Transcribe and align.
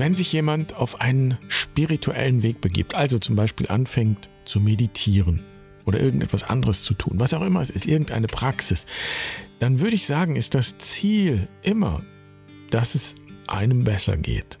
Wenn 0.00 0.14
sich 0.14 0.32
jemand 0.32 0.76
auf 0.76 1.02
einen 1.02 1.36
spirituellen 1.48 2.42
Weg 2.42 2.62
begibt, 2.62 2.94
also 2.94 3.18
zum 3.18 3.36
Beispiel 3.36 3.68
anfängt 3.68 4.30
zu 4.46 4.58
meditieren 4.58 5.42
oder 5.84 6.00
irgendetwas 6.00 6.42
anderes 6.42 6.84
zu 6.84 6.94
tun, 6.94 7.20
was 7.20 7.34
auch 7.34 7.42
immer 7.42 7.60
es 7.60 7.68
ist, 7.68 7.84
irgendeine 7.84 8.26
Praxis, 8.26 8.86
dann 9.58 9.78
würde 9.80 9.96
ich 9.96 10.06
sagen, 10.06 10.36
ist 10.36 10.54
das 10.54 10.78
Ziel 10.78 11.48
immer, 11.60 12.00
dass 12.70 12.94
es 12.94 13.14
einem 13.46 13.84
besser 13.84 14.16
geht. 14.16 14.58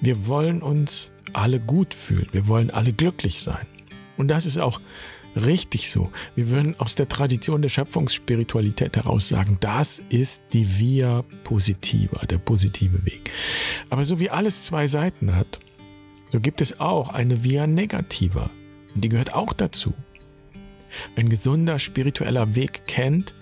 Wir 0.00 0.26
wollen 0.26 0.62
uns 0.62 1.12
alle 1.32 1.60
gut 1.60 1.94
fühlen, 1.94 2.26
wir 2.32 2.48
wollen 2.48 2.72
alle 2.72 2.92
glücklich 2.92 3.40
sein. 3.40 3.68
Und 4.16 4.26
das 4.26 4.46
ist 4.46 4.58
auch 4.58 4.80
richtig 5.36 5.90
so. 5.90 6.10
Wir 6.34 6.50
würden 6.50 6.78
aus 6.78 6.94
der 6.94 7.08
Tradition 7.08 7.62
der 7.62 7.68
Schöpfungsspiritualität 7.68 8.96
heraus 8.96 9.28
sagen, 9.28 9.58
das 9.60 10.02
ist 10.08 10.42
die 10.52 10.78
Via 10.78 11.22
Positiva, 11.44 12.26
der 12.26 12.38
positive 12.38 13.04
Weg. 13.04 13.30
Aber 13.90 14.04
so 14.04 14.20
wie 14.20 14.30
alles 14.30 14.64
zwei 14.64 14.86
Seiten 14.86 15.34
hat, 15.34 15.58
so 16.30 16.40
gibt 16.40 16.60
es 16.60 16.80
auch 16.80 17.10
eine 17.10 17.44
Via 17.44 17.66
Negativa. 17.66 18.50
Und 18.94 19.04
die 19.04 19.08
gehört 19.08 19.34
auch 19.34 19.52
dazu. 19.52 19.94
Ein 21.16 21.28
gesunder 21.28 21.78
spiritueller 21.78 22.54
Weg 22.54 22.86
kennt 22.86 23.34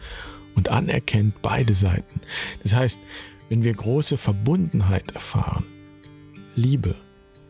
und 0.55 0.69
anerkennt 0.69 1.43
beide 1.43 1.75
Seiten. 1.75 2.21
Das 2.63 2.75
heißt, 2.75 3.01
wenn 3.49 3.65
wir 3.65 3.75
große 3.75 4.17
Verbundenheit 4.17 5.11
erfahren, 5.13 5.65
Liebe, 6.55 6.95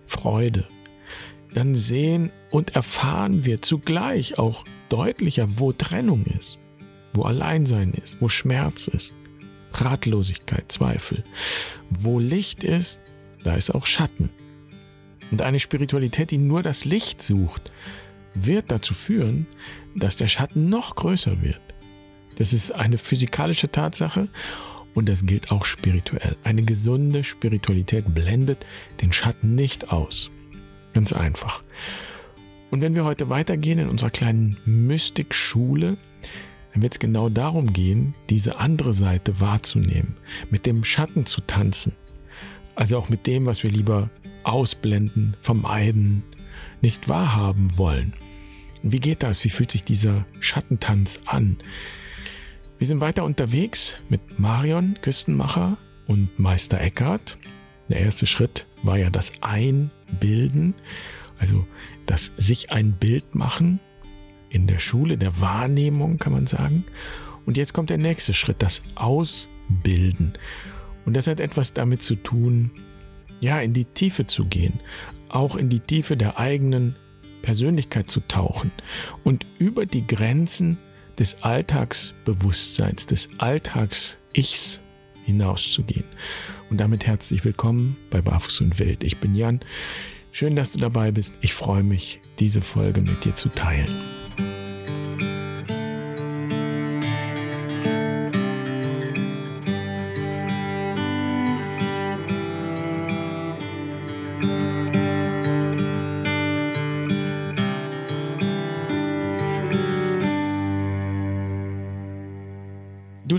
Freude, 0.06 0.66
dann 1.54 1.74
sehen 1.74 2.30
und 2.50 2.74
erfahren 2.74 3.44
wir 3.44 3.62
zugleich 3.62 4.38
auch 4.38 4.64
deutlicher, 4.88 5.46
wo 5.58 5.72
Trennung 5.72 6.24
ist, 6.26 6.58
wo 7.14 7.22
Alleinsein 7.22 7.92
ist, 7.92 8.20
wo 8.20 8.28
Schmerz 8.28 8.88
ist, 8.88 9.14
Ratlosigkeit, 9.72 10.70
Zweifel. 10.70 11.24
Wo 11.90 12.18
Licht 12.18 12.64
ist, 12.64 13.00
da 13.42 13.54
ist 13.54 13.70
auch 13.74 13.86
Schatten. 13.86 14.30
Und 15.30 15.42
eine 15.42 15.60
Spiritualität, 15.60 16.30
die 16.30 16.38
nur 16.38 16.62
das 16.62 16.84
Licht 16.84 17.22
sucht, 17.22 17.72
wird 18.34 18.70
dazu 18.70 18.94
führen, 18.94 19.46
dass 19.94 20.16
der 20.16 20.28
Schatten 20.28 20.68
noch 20.68 20.94
größer 20.96 21.42
wird. 21.42 21.60
Das 22.36 22.52
ist 22.52 22.72
eine 22.72 22.98
physikalische 22.98 23.70
Tatsache 23.70 24.28
und 24.94 25.08
das 25.08 25.26
gilt 25.26 25.50
auch 25.50 25.64
spirituell. 25.64 26.36
Eine 26.42 26.62
gesunde 26.62 27.22
Spiritualität 27.22 28.12
blendet 28.12 28.66
den 29.00 29.12
Schatten 29.12 29.54
nicht 29.54 29.92
aus. 29.92 30.30
Ganz 30.92 31.12
einfach. 31.12 31.62
Und 32.70 32.82
wenn 32.82 32.94
wir 32.94 33.04
heute 33.04 33.28
weitergehen 33.28 33.78
in 33.78 33.88
unserer 33.88 34.10
kleinen 34.10 34.56
Mystikschule, 34.64 35.96
dann 36.72 36.82
wird 36.82 36.94
es 36.94 36.98
genau 37.00 37.28
darum 37.28 37.72
gehen, 37.72 38.14
diese 38.28 38.58
andere 38.58 38.92
Seite 38.92 39.40
wahrzunehmen, 39.40 40.16
mit 40.50 40.66
dem 40.66 40.84
Schatten 40.84 41.26
zu 41.26 41.40
tanzen. 41.40 41.92
Also 42.76 42.96
auch 42.96 43.08
mit 43.08 43.26
dem, 43.26 43.46
was 43.46 43.62
wir 43.62 43.70
lieber 43.70 44.10
ausblenden, 44.44 45.36
vermeiden, 45.40 46.22
nicht 46.80 47.08
wahrhaben 47.08 47.76
wollen. 47.76 48.14
Wie 48.82 49.00
geht 49.00 49.22
das? 49.22 49.44
Wie 49.44 49.50
fühlt 49.50 49.70
sich 49.70 49.84
dieser 49.84 50.24
Schattentanz 50.40 51.20
an? 51.26 51.58
Wir 52.78 52.86
sind 52.86 53.00
weiter 53.00 53.24
unterwegs 53.24 53.96
mit 54.08 54.38
Marion 54.38 54.96
Küstenmacher 55.02 55.76
und 56.06 56.38
Meister 56.38 56.80
Eckhart. 56.80 57.36
Der 57.90 58.00
erste 58.00 58.26
Schritt 58.26 58.66
war 58.82 58.98
ja 58.98 59.10
das 59.10 59.32
Einbilden, 59.40 60.74
also 61.38 61.66
das 62.06 62.32
sich 62.36 62.72
ein 62.72 62.92
Bild 62.92 63.34
machen 63.34 63.80
in 64.48 64.66
der 64.66 64.78
Schule, 64.78 65.18
der 65.18 65.40
Wahrnehmung 65.40 66.18
kann 66.18 66.32
man 66.32 66.46
sagen. 66.46 66.84
Und 67.46 67.56
jetzt 67.56 67.72
kommt 67.72 67.90
der 67.90 67.98
nächste 67.98 68.34
Schritt, 68.34 68.62
das 68.62 68.82
Ausbilden. 68.94 70.32
Und 71.04 71.14
das 71.14 71.26
hat 71.26 71.40
etwas 71.40 71.72
damit 71.72 72.02
zu 72.02 72.16
tun, 72.16 72.70
ja, 73.40 73.60
in 73.60 73.72
die 73.72 73.86
Tiefe 73.86 74.26
zu 74.26 74.44
gehen, 74.44 74.80
auch 75.28 75.56
in 75.56 75.68
die 75.68 75.80
Tiefe 75.80 76.16
der 76.16 76.38
eigenen 76.38 76.96
Persönlichkeit 77.42 78.10
zu 78.10 78.20
tauchen 78.20 78.70
und 79.24 79.46
über 79.58 79.86
die 79.86 80.06
Grenzen 80.06 80.76
des 81.18 81.42
Alltagsbewusstseins, 81.42 83.06
des 83.06 83.30
Alltags-Ichs 83.38 84.80
hinauszugehen. 85.30 86.04
Und 86.70 86.80
damit 86.80 87.06
herzlich 87.06 87.44
willkommen 87.44 87.96
bei 88.10 88.20
Barfuß 88.20 88.60
und 88.60 88.78
Wild. 88.78 89.04
Ich 89.04 89.18
bin 89.18 89.34
Jan. 89.34 89.60
Schön, 90.32 90.54
dass 90.54 90.72
du 90.72 90.78
dabei 90.78 91.10
bist. 91.10 91.34
Ich 91.40 91.54
freue 91.54 91.82
mich, 91.82 92.20
diese 92.38 92.62
Folge 92.62 93.00
mit 93.00 93.24
dir 93.24 93.34
zu 93.34 93.48
teilen. 93.48 94.19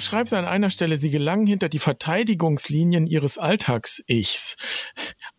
Schreibst 0.01 0.33
an 0.33 0.45
einer 0.45 0.69
Stelle, 0.69 0.97
sie 0.97 1.09
gelangen 1.09 1.47
hinter 1.47 1.69
die 1.69 1.79
Verteidigungslinien 1.79 3.07
ihres 3.07 3.37
Alltags-Ichs. 3.37 4.57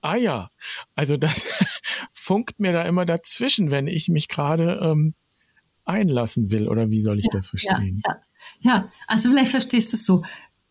Ah 0.01 0.17
ja, 0.17 0.51
also 0.95 1.17
das 1.17 1.47
funkt 2.13 2.61
mir 2.61 2.73
da 2.73 2.83
immer 2.83 3.05
dazwischen, 3.05 3.71
wenn 3.71 3.87
ich 3.87 4.09
mich 4.09 4.29
gerade 4.29 4.81
ähm, 4.83 5.15
einlassen 5.85 6.51
will. 6.51 6.69
Oder 6.69 6.91
wie 6.91 7.01
soll 7.01 7.19
ich 7.19 7.27
ja, 7.27 7.31
das 7.33 7.49
verstehen? 7.49 8.03
Ja, 8.05 8.21
ja, 8.61 8.77
ja, 8.77 8.89
also 9.07 9.31
vielleicht 9.31 9.51
verstehst 9.51 9.93
du 9.93 9.97
es 9.97 10.07
so. 10.07 10.25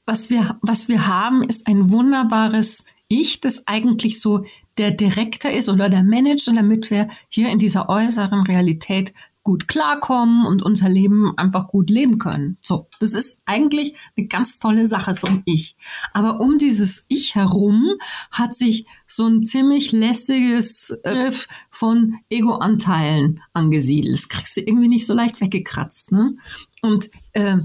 Was 0.05 0.29
wir, 0.29 0.57
was 0.61 0.89
wir 0.89 1.07
haben, 1.07 1.43
ist 1.43 1.67
ein 1.67 1.91
wunderbares 1.91 2.85
Ich, 3.07 3.39
das 3.39 3.67
eigentlich 3.67 4.19
so 4.19 4.45
der 4.77 4.91
Direktor 4.91 5.51
ist 5.51 5.69
oder 5.69 5.89
der 5.89 6.03
Manager, 6.03 6.53
damit 6.53 6.89
wir 6.89 7.09
hier 7.29 7.49
in 7.49 7.59
dieser 7.59 7.89
äußeren 7.89 8.41
Realität 8.45 9.13
gut 9.43 9.67
klarkommen 9.67 10.45
und 10.45 10.61
unser 10.61 10.89
Leben 10.89 11.37
einfach 11.37 11.67
gut 11.67 11.89
leben 11.89 12.17
können. 12.17 12.57
So, 12.61 12.87
das 12.99 13.13
ist 13.13 13.39
eigentlich 13.45 13.95
eine 14.15 14.27
ganz 14.27 14.59
tolle 14.59 14.85
Sache, 14.85 15.13
so 15.13 15.27
ein 15.27 15.41
Ich. 15.45 15.75
Aber 16.13 16.39
um 16.39 16.57
dieses 16.57 17.05
Ich 17.07 17.35
herum 17.35 17.95
hat 18.31 18.55
sich 18.55 18.85
so 19.07 19.27
ein 19.27 19.45
ziemlich 19.45 19.91
lästiges 19.91 20.95
Griff 21.03 21.47
von 21.69 22.19
Ego-Anteilen 22.29 23.41
angesiedelt. 23.53 24.15
Das 24.15 24.29
kriegst 24.29 24.57
du 24.57 24.61
irgendwie 24.61 24.87
nicht 24.87 25.07
so 25.07 25.13
leicht 25.13 25.41
weggekratzt. 25.41 26.11
Ne? 26.11 26.35
Und 26.81 27.09
äh, 27.33 27.57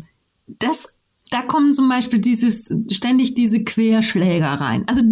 das 0.47 0.96
da 1.37 1.43
kommen 1.43 1.75
zum 1.75 1.87
Beispiel 1.91 2.19
dieses, 2.19 2.75
ständig 2.91 3.35
diese 3.35 3.63
Querschläger 3.63 4.55
rein. 4.55 4.85
Also 4.87 5.03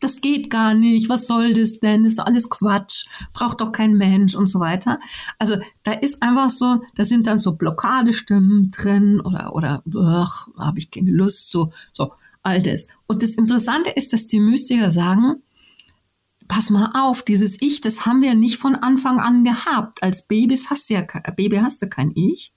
das 0.00 0.20
geht 0.20 0.50
gar 0.50 0.74
nicht, 0.74 1.08
was 1.08 1.28
soll 1.28 1.54
das 1.54 1.78
denn? 1.78 2.04
Ist 2.04 2.18
alles 2.18 2.50
Quatsch, 2.50 3.06
braucht 3.32 3.60
doch 3.60 3.70
kein 3.70 3.94
Mensch 3.94 4.34
und 4.34 4.48
so 4.48 4.58
weiter. 4.58 4.98
Also 5.38 5.54
da 5.84 5.92
ist 5.92 6.20
einfach 6.20 6.50
so, 6.50 6.80
da 6.96 7.04
sind 7.04 7.28
dann 7.28 7.38
so 7.38 7.52
Blockadestimmen 7.52 8.72
drin 8.72 9.20
oder, 9.20 9.54
oder 9.54 10.28
habe 10.58 10.80
ich 10.80 10.90
keine 10.90 11.12
Lust, 11.12 11.52
so, 11.52 11.72
so 11.92 12.10
all 12.42 12.60
das. 12.60 12.88
Und 13.06 13.22
das 13.22 13.36
Interessante 13.36 13.90
ist, 13.90 14.12
dass 14.12 14.26
die 14.26 14.40
Mystiker 14.40 14.90
sagen, 14.90 15.44
pass 16.48 16.70
mal 16.70 16.90
auf, 16.94 17.24
dieses 17.24 17.62
Ich, 17.62 17.80
das 17.80 18.04
haben 18.04 18.20
wir 18.20 18.34
nicht 18.34 18.56
von 18.56 18.74
Anfang 18.74 19.20
an 19.20 19.44
gehabt. 19.44 20.02
Als 20.02 20.26
Babys 20.26 20.70
hast 20.70 20.90
du 20.90 20.94
ja, 20.94 21.06
Baby 21.36 21.58
hast 21.58 21.80
du 21.82 21.88
kein 21.88 22.10
Ich. 22.16 22.52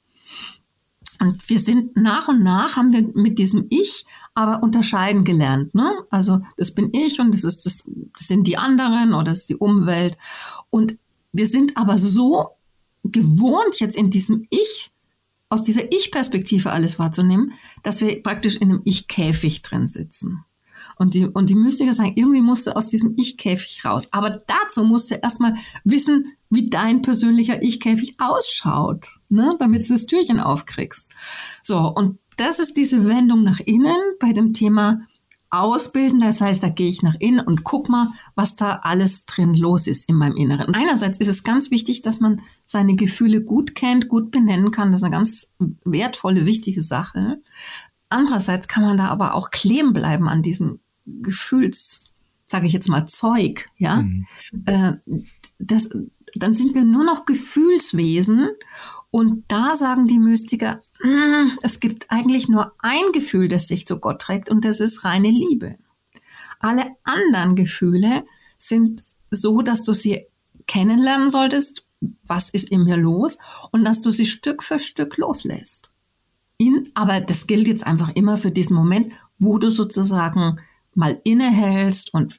Und 1.20 1.50
wir 1.50 1.60
sind 1.60 1.96
nach 1.96 2.28
und 2.28 2.44
nach 2.44 2.76
haben 2.76 2.94
wir 2.94 3.10
mit 3.14 3.40
diesem 3.40 3.68
Ich 3.70 4.06
aber 4.34 4.64
unterscheiden 4.64 5.24
gelernt. 5.24 5.74
Ne? 5.76 5.92
Also 6.10 6.42
das 6.58 6.72
bin 6.72 6.94
ich 6.94 7.20
und 7.20 7.34
das 7.34 7.44
ist 7.44 7.66
das, 7.66 7.84
das 8.14 8.28
sind 8.28 8.48
die 8.48 8.58
anderen 8.58 9.14
oder 9.14 9.32
das 9.32 9.42
ist 9.42 9.50
die 9.50 9.56
Umwelt. 9.56 10.18
Und 10.70 10.98
wir 11.32 11.46
sind 11.46 11.78
aber 11.78 11.98
so 11.98 12.50
gewohnt, 13.04 13.80
jetzt 13.80 13.98
in 13.98 14.10
diesem 14.10 14.48
Ich, 14.50 14.92
aus 15.50 15.62
dieser 15.62 15.92
Ich-Perspektive 15.92 16.72
alles 16.72 16.98
wahrzunehmen, 16.98 17.54
dass 17.84 18.02
wir 18.02 18.22
praktisch 18.24 18.56
in 18.56 18.70
einem 18.70 18.82
Ich-Käfig 18.84 19.62
drin 19.62 19.88
sitzen. 19.88 20.44
Und 20.98 21.14
die, 21.14 21.26
und 21.26 21.50
die 21.50 21.56
Mystiker 21.56 21.94
sagen, 21.94 22.14
irgendwie 22.16 22.42
musst 22.42 22.68
du 22.68 22.76
aus 22.76 22.88
diesem 22.88 23.14
Ich-Käfig 23.18 23.84
raus. 23.86 24.08
Aber 24.12 24.42
dazu 24.48 24.84
musst 24.84 25.12
du 25.12 25.16
erstmal 25.16 25.56
wissen, 25.84 26.34
wie 26.50 26.70
dein 26.70 27.02
persönlicher 27.02 27.62
Ich-Käfig 27.62 28.16
ausschaut, 28.20 29.20
ne? 29.30 29.56
damit 29.60 29.84
du 29.84 29.94
das 29.94 30.06
Türchen 30.06 30.40
aufkriegst. 30.40 31.12
So, 31.64 31.94
und 31.94 32.20
das 32.38 32.60
ist 32.60 32.78
diese 32.78 33.08
Wendung 33.08 33.44
nach 33.44 33.60
innen 33.60 33.98
bei 34.20 34.34
dem 34.34 34.54
Thema 34.54 35.02
Ausbilden. 35.50 36.20
Das 36.20 36.42
heißt, 36.42 36.64
da 36.64 36.70
gehe 36.70 36.90
ich 36.90 37.02
nach 37.02 37.16
innen 37.20 37.40
und 37.40 37.64
guck 37.64 37.90
mal, 37.90 38.08
was 38.36 38.56
da 38.56 38.80
alles 38.84 39.26
drin 39.26 39.54
los 39.54 39.88
ist 39.88 40.10
in 40.10 40.16
meinem 40.16 40.36
Inneren. 40.36 40.76
Einerseits 40.76 41.18
ist 41.18 41.28
es 41.28 41.44
ganz 41.44 41.72
wichtig, 41.72 42.02
dass 42.02 42.20
man 42.20 42.42
seine 42.66 42.96
Gefühle 42.96 43.42
gut 43.42 43.76
kennt, 43.76 44.10
gut 44.10 44.32
benennen 44.32 44.72
kann. 44.72 44.92
Das 44.92 45.00
ist 45.02 45.06
eine 45.06 45.16
ganz 45.16 45.52
wertvolle, 45.86 46.46
wichtige 46.46 46.82
Sache. 46.82 47.42
Andererseits 48.10 48.68
kann 48.68 48.84
man 48.84 48.98
da 48.98 49.08
aber 49.08 49.34
auch 49.34 49.50
kleben 49.50 49.94
bleiben 49.94 50.28
an 50.28 50.42
diesem 50.42 50.80
Gefühls, 51.06 52.04
sage 52.48 52.68
ich 52.68 52.74
jetzt 52.74 52.90
mal, 52.90 53.06
Zeug, 53.06 53.70
ja. 53.78 54.02
Mhm. 54.02 54.26
Äh, 54.66 54.94
das, 55.60 55.90
dann 56.36 56.54
sind 56.54 56.76
wir 56.76 56.84
nur 56.84 57.04
noch 57.04 57.26
Gefühlswesen 57.26 58.50
und 59.12 59.46
da 59.48 59.76
sagen 59.76 60.08
die 60.08 60.20
Mystiker, 60.20 60.82
mm, 61.02 61.52
es 61.62 61.80
gibt 61.80 62.12
eigentlich 62.12 62.50
nur 62.50 62.74
ein 62.80 63.14
Gefühl, 63.14 63.48
das 63.48 63.68
sich 63.68 63.86
zu 63.86 64.00
Gott 64.00 64.22
trägt 64.22 64.50
und 64.50 64.66
das 64.66 64.82
ist 64.82 65.06
reine 65.06 65.30
Liebe. 65.30 65.78
Alle 66.60 66.88
anderen 67.04 67.56
Gefühle 67.56 68.26
sind 68.58 69.04
so, 69.32 69.62
dass 69.62 69.84
du 69.84 69.94
sie 69.94 70.26
kennenlernen 70.68 71.30
solltest, 71.30 71.86
was 72.24 72.50
ist 72.50 72.70
in 72.70 72.84
mir 72.84 72.98
los 72.98 73.38
und 73.72 73.86
dass 73.86 74.02
du 74.02 74.12
sie 74.12 74.26
Stück 74.26 74.64
für 74.64 74.80
Stück 74.80 75.18
loslässt. 75.18 75.92
In, 76.58 76.92
aber 76.94 77.22
das 77.22 77.48
gilt 77.48 77.68
jetzt 77.68 77.86
einfach 77.86 78.10
immer 78.16 78.38
für 78.38 78.52
diesen 78.52 78.76
Moment, 78.76 79.14
wo 79.40 79.58
du 79.58 79.72
sozusagen 79.72 80.60
mal 80.96 81.22
innehältst 81.24 82.14
und 82.14 82.38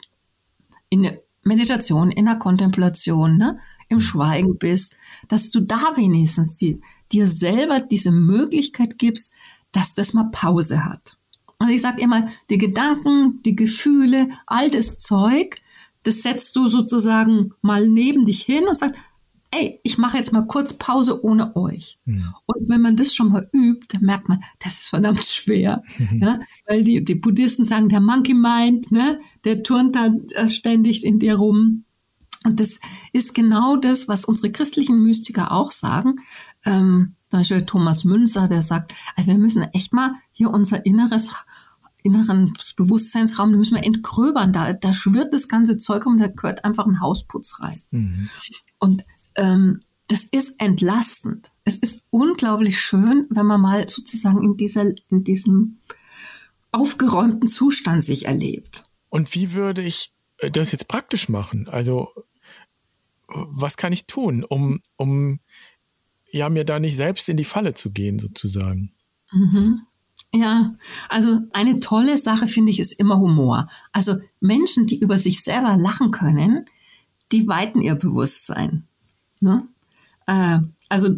in 0.88 1.02
der 1.02 1.22
Meditation, 1.42 2.10
in 2.10 2.26
der 2.26 2.36
Kontemplation, 2.36 3.38
ne, 3.38 3.60
im 3.88 4.00
Schweigen 4.00 4.58
bist, 4.58 4.94
dass 5.28 5.50
du 5.50 5.60
da 5.60 5.92
wenigstens 5.94 6.56
die, 6.56 6.80
dir 7.12 7.26
selber 7.26 7.80
diese 7.80 8.10
Möglichkeit 8.10 8.98
gibst, 8.98 9.32
dass 9.70 9.94
das 9.94 10.12
mal 10.12 10.30
Pause 10.32 10.84
hat. 10.84 11.16
Und 11.58 11.68
ich 11.68 11.80
sage 11.80 12.02
immer, 12.02 12.28
die 12.50 12.58
Gedanken, 12.58 13.42
die 13.44 13.56
Gefühle, 13.56 14.28
all 14.46 14.70
das 14.70 14.98
Zeug, 14.98 15.60
das 16.02 16.22
setzt 16.22 16.54
du 16.56 16.68
sozusagen 16.68 17.52
mal 17.62 17.86
neben 17.86 18.24
dich 18.24 18.42
hin 18.42 18.66
und 18.68 18.76
sagst, 18.76 18.96
ey, 19.50 19.80
ich 19.82 19.98
mache 19.98 20.16
jetzt 20.16 20.32
mal 20.32 20.46
kurz 20.46 20.74
Pause 20.74 21.24
ohne 21.24 21.54
euch. 21.56 21.98
Mhm. 22.04 22.34
Und 22.46 22.68
wenn 22.68 22.80
man 22.80 22.96
das 22.96 23.14
schon 23.14 23.30
mal 23.30 23.48
übt, 23.52 23.86
dann 23.92 24.04
merkt 24.04 24.28
man, 24.28 24.42
das 24.58 24.74
ist 24.74 24.88
verdammt 24.88 25.24
schwer. 25.24 25.82
ja? 26.18 26.40
Weil 26.66 26.84
die, 26.84 27.04
die 27.04 27.14
Buddhisten 27.14 27.64
sagen, 27.64 27.88
der 27.88 28.00
Monkey 28.00 28.34
Mind, 28.34 28.90
ne, 28.92 29.20
der 29.44 29.62
turnt 29.62 29.96
da 29.96 30.10
ständig 30.46 31.04
in 31.04 31.18
dir 31.18 31.36
rum. 31.36 31.84
Und 32.44 32.60
das 32.60 32.80
ist 33.12 33.34
genau 33.34 33.76
das, 33.76 34.08
was 34.08 34.24
unsere 34.24 34.52
christlichen 34.52 35.02
Mystiker 35.02 35.52
auch 35.52 35.72
sagen. 35.72 36.16
Ähm, 36.64 37.16
zum 37.30 37.40
Beispiel 37.40 37.66
Thomas 37.66 38.04
Münzer, 38.04 38.46
der 38.46 38.62
sagt, 38.62 38.94
also 39.16 39.30
wir 39.30 39.38
müssen 39.38 39.62
echt 39.72 39.92
mal 39.92 40.14
hier 40.32 40.50
unser 40.50 40.86
inneres 40.86 41.34
inneren 42.06 42.54
Bewusstseinsraum, 42.76 43.50
den 43.50 43.58
müssen 43.58 43.74
wir 43.74 43.84
entgröbern. 43.84 44.52
Da, 44.52 44.72
da 44.72 44.92
schwirrt 44.92 45.34
das 45.34 45.48
ganze 45.48 45.76
Zeug 45.76 46.06
rum, 46.06 46.18
da 46.18 46.28
gehört 46.28 46.64
einfach 46.64 46.86
ein 46.86 47.00
Hausputz 47.00 47.60
rein. 47.60 47.82
Mhm. 47.90 48.30
Und 48.78 49.02
ähm, 49.36 49.80
das 50.08 50.24
ist 50.24 50.60
entlastend. 50.60 51.50
Es 51.64 51.78
ist 51.78 52.06
unglaublich 52.10 52.80
schön, 52.80 53.26
wenn 53.30 53.46
man 53.46 53.60
mal 53.60 53.88
sozusagen 53.88 54.42
in, 54.42 54.56
dieser, 54.56 54.92
in 55.08 55.24
diesem 55.24 55.78
aufgeräumten 56.70 57.48
Zustand 57.48 58.02
sich 58.02 58.26
erlebt. 58.26 58.84
Und 59.08 59.34
wie 59.34 59.54
würde 59.54 59.82
ich 59.82 60.12
äh, 60.38 60.50
das 60.50 60.72
jetzt 60.72 60.88
praktisch 60.88 61.28
machen? 61.28 61.68
Also, 61.68 62.08
was 63.28 63.76
kann 63.76 63.92
ich 63.92 64.06
tun, 64.06 64.44
um, 64.44 64.80
um 64.96 65.40
ja, 66.30 66.48
mir 66.48 66.64
da 66.64 66.78
nicht 66.78 66.96
selbst 66.96 67.28
in 67.28 67.36
die 67.36 67.44
Falle 67.44 67.74
zu 67.74 67.90
gehen, 67.90 68.18
sozusagen? 68.18 68.92
Mhm. 69.32 69.82
Ja, 70.32 70.74
also 71.08 71.40
eine 71.52 71.80
tolle 71.80 72.18
Sache 72.18 72.46
finde 72.46 72.70
ich 72.70 72.80
ist 72.80 72.92
immer 72.92 73.18
Humor. 73.18 73.68
Also 73.92 74.16
Menschen, 74.40 74.86
die 74.86 74.98
über 74.98 75.18
sich 75.18 75.42
selber 75.42 75.76
lachen 75.76 76.10
können, 76.10 76.66
die 77.32 77.48
weiten 77.48 77.80
ihr 77.80 77.94
Bewusstsein. 77.94 78.86
Ne? 79.46 79.66
Äh, 80.26 80.58
also 80.88 81.16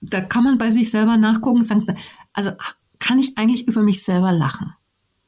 da 0.00 0.20
kann 0.20 0.44
man 0.44 0.56
bei 0.56 0.70
sich 0.70 0.90
selber 0.90 1.16
nachgucken 1.16 1.58
und 1.58 1.64
sagen, 1.64 1.98
also 2.32 2.52
kann 2.98 3.18
ich 3.18 3.36
eigentlich 3.36 3.68
über 3.68 3.82
mich 3.82 4.02
selber 4.02 4.32
lachen? 4.32 4.72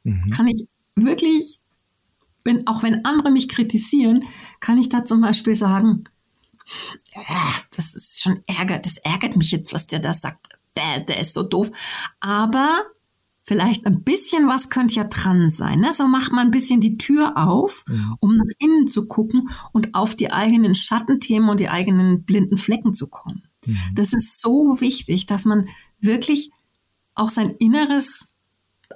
Mhm. 0.03 0.31
Kann 0.31 0.47
ich 0.47 0.67
wirklich, 0.95 1.59
wenn, 2.43 2.65
auch 2.67 2.81
wenn 2.81 3.05
andere 3.05 3.29
mich 3.29 3.49
kritisieren, 3.49 4.23
kann 4.59 4.77
ich 4.77 4.89
da 4.89 5.05
zum 5.05 5.21
Beispiel 5.21 5.55
sagen, 5.55 6.05
das 7.75 7.93
ist 7.93 8.21
schon 8.21 8.41
ärgert, 8.47 8.85
das 8.85 8.97
ärgert 8.97 9.35
mich 9.35 9.51
jetzt, 9.51 9.73
was 9.73 9.87
der 9.87 9.99
da 9.99 10.13
sagt. 10.13 10.47
Der, 10.75 11.01
der 11.01 11.19
ist 11.19 11.33
so 11.33 11.43
doof. 11.43 11.71
Aber 12.19 12.83
vielleicht 13.43 13.85
ein 13.85 14.03
bisschen 14.03 14.47
was 14.47 14.69
könnte 14.69 14.95
ja 14.95 15.03
dran 15.03 15.49
sein. 15.49 15.79
Ne? 15.79 15.93
So 15.93 16.07
macht 16.07 16.31
man 16.31 16.47
ein 16.47 16.51
bisschen 16.51 16.79
die 16.79 16.97
Tür 16.97 17.33
auf, 17.37 17.83
mhm. 17.87 18.15
um 18.19 18.37
nach 18.37 18.55
innen 18.57 18.87
zu 18.87 19.07
gucken 19.07 19.49
und 19.71 19.93
auf 19.95 20.15
die 20.15 20.31
eigenen 20.31 20.75
Schattenthemen 20.75 21.49
und 21.49 21.59
die 21.59 21.69
eigenen 21.69 22.23
blinden 22.23 22.57
Flecken 22.57 22.93
zu 22.93 23.09
kommen. 23.09 23.43
Mhm. 23.65 23.77
Das 23.95 24.13
ist 24.13 24.39
so 24.41 24.79
wichtig, 24.79 25.25
dass 25.25 25.45
man 25.45 25.67
wirklich 25.99 26.51
auch 27.15 27.29
sein 27.29 27.51
Inneres 27.51 28.33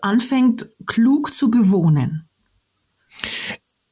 anfängt, 0.02 0.72
klug 0.86 1.34
zu 1.34 1.52
bewohnen. 1.52 2.30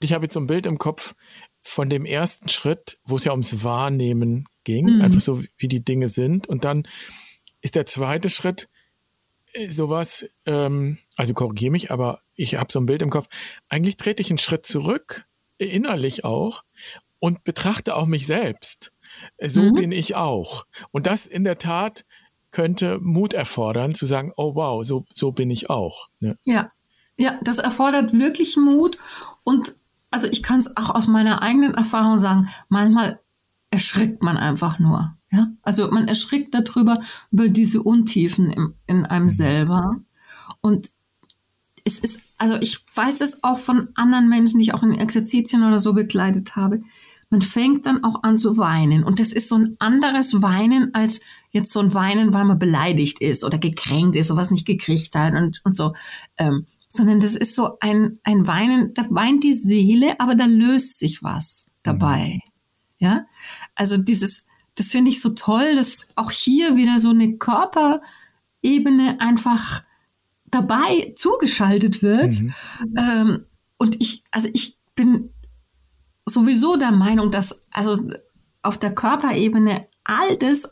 Ich 0.01 0.13
habe 0.13 0.25
jetzt 0.25 0.33
so 0.33 0.39
ein 0.39 0.47
Bild 0.47 0.65
im 0.65 0.77
Kopf 0.77 1.15
von 1.61 1.89
dem 1.89 2.05
ersten 2.05 2.47
Schritt, 2.47 2.99
wo 3.03 3.17
es 3.17 3.23
ja 3.23 3.31
ums 3.31 3.63
Wahrnehmen 3.63 4.45
ging, 4.63 4.85
mhm. 4.85 5.01
einfach 5.01 5.21
so 5.21 5.43
wie 5.57 5.67
die 5.67 5.83
Dinge 5.83 6.09
sind. 6.09 6.47
Und 6.47 6.63
dann 6.63 6.83
ist 7.61 7.75
der 7.75 7.87
zweite 7.87 8.29
Schritt, 8.29 8.69
sowas, 9.69 10.29
ähm, 10.45 10.97
also 11.15 11.33
korrigiere 11.33 11.71
mich, 11.71 11.91
aber 11.91 12.21
ich 12.35 12.55
habe 12.55 12.71
so 12.71 12.79
ein 12.79 12.85
Bild 12.85 13.01
im 13.01 13.09
Kopf. 13.09 13.27
Eigentlich 13.69 13.97
trete 13.97 14.21
ich 14.21 14.29
einen 14.29 14.37
Schritt 14.37 14.65
zurück, 14.65 15.25
innerlich 15.57 16.23
auch, 16.23 16.63
und 17.19 17.43
betrachte 17.43 17.95
auch 17.95 18.05
mich 18.05 18.27
selbst. 18.27 18.91
So 19.41 19.61
mhm. 19.61 19.73
bin 19.73 19.91
ich 19.91 20.15
auch. 20.15 20.65
Und 20.91 21.07
das 21.07 21.25
in 21.25 21.43
der 21.43 21.57
Tat 21.57 22.05
könnte 22.51 22.99
Mut 22.99 23.33
erfordern, 23.33 23.95
zu 23.95 24.05
sagen, 24.05 24.31
oh 24.37 24.55
wow, 24.55 24.85
so, 24.85 25.05
so 25.13 25.31
bin 25.31 25.49
ich 25.49 25.69
auch. 25.69 26.09
Ne? 26.19 26.37
Ja. 26.45 26.71
Ja, 27.17 27.39
das 27.43 27.59
erfordert 27.59 28.13
wirklich 28.13 28.57
Mut. 28.57 28.97
Und 29.43 29.75
also 30.11 30.27
ich 30.27 30.43
kann 30.43 30.59
es 30.59 30.75
auch 30.75 30.93
aus 30.93 31.07
meiner 31.07 31.41
eigenen 31.41 31.73
Erfahrung 31.73 32.17
sagen, 32.17 32.49
manchmal 32.67 33.19
erschrickt 33.71 34.21
man 34.21 34.37
einfach 34.37 34.79
nur. 34.79 35.15
Ja? 35.35 35.51
Also 35.61 35.89
man 35.91 36.07
erschrickt 36.07 36.53
darüber, 36.53 37.01
über 37.31 37.49
diese 37.49 37.83
Untiefen 37.83 38.51
im, 38.51 38.75
in 38.87 39.05
einem 39.05 39.25
mhm. 39.25 39.29
selber. 39.29 39.95
Und 40.61 40.91
es 41.83 41.99
ist, 41.99 42.21
also 42.37 42.55
ich 42.55 42.83
weiß 42.95 43.19
das 43.19 43.43
auch 43.43 43.57
von 43.57 43.89
anderen 43.95 44.29
Menschen, 44.29 44.59
die 44.59 44.65
ich 44.65 44.73
auch 44.73 44.83
in 44.83 44.93
Exerzitien 44.93 45.63
oder 45.63 45.79
so 45.79 45.93
begleitet 45.93 46.55
habe. 46.55 46.81
Man 47.29 47.41
fängt 47.41 47.85
dann 47.85 48.03
auch 48.03 48.23
an 48.23 48.37
zu 48.37 48.57
weinen. 48.57 49.03
Und 49.03 49.19
das 49.19 49.33
ist 49.33 49.49
so 49.49 49.55
ein 49.55 49.75
anderes 49.79 50.41
Weinen 50.41 50.93
als 50.93 51.21
jetzt 51.51 51.71
so 51.71 51.79
ein 51.79 51.93
Weinen, 51.93 52.33
weil 52.33 52.45
man 52.45 52.59
beleidigt 52.59 53.21
ist 53.21 53.43
oder 53.43 53.57
gekränkt 53.57 54.15
ist, 54.15 54.27
sowas 54.27 54.51
nicht 54.51 54.65
gekriegt 54.65 55.15
hat 55.15 55.33
und, 55.33 55.61
und 55.63 55.75
so. 55.75 55.93
Ähm, 56.37 56.65
sondern 56.87 57.19
das 57.19 57.35
ist 57.35 57.55
so 57.55 57.77
ein, 57.79 58.19
ein 58.23 58.47
Weinen, 58.47 58.93
da 58.93 59.05
weint 59.09 59.43
die 59.43 59.53
Seele, 59.53 60.19
aber 60.19 60.35
da 60.35 60.45
löst 60.45 60.99
sich 60.99 61.23
was 61.23 61.69
dabei. 61.83 62.35
Mhm. 62.35 62.51
Ja, 62.97 63.25
also 63.75 63.97
dieses, 63.97 64.45
das 64.75 64.87
finde 64.87 65.09
ich 65.09 65.21
so 65.21 65.29
toll, 65.29 65.75
dass 65.75 66.05
auch 66.15 66.31
hier 66.31 66.75
wieder 66.75 66.99
so 66.99 67.09
eine 67.09 67.37
Körperebene 67.37 69.19
einfach 69.19 69.83
dabei 70.51 71.13
zugeschaltet 71.15 72.01
wird. 72.01 72.41
Mhm. 72.41 72.53
Ähm, 72.97 73.45
und 73.77 74.01
ich, 74.01 74.23
also 74.31 74.49
ich 74.53 74.77
bin 74.95 75.29
sowieso 76.25 76.75
der 76.75 76.91
Meinung, 76.91 77.31
dass 77.31 77.63
also 77.71 77.97
auf 78.61 78.77
der 78.77 78.93
Körperebene 78.93 79.87
all 80.03 80.37
das, 80.37 80.69